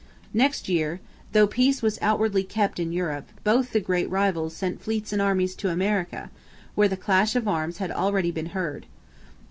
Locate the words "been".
8.31-8.47